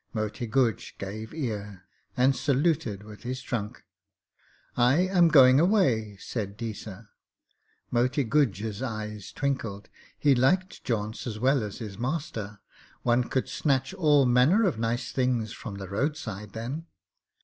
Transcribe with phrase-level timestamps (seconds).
[0.13, 1.85] Moti Guj gave ear,
[2.17, 3.83] and saluted with his trunk,
[4.75, 7.09] 'I am going away,' said Deesa.
[7.91, 9.89] Moti Guj's eyes twinkled.
[10.17, 12.61] He liked jaunts as well as his master.
[13.03, 16.87] One could snatch all manner of nice things from the roadside then.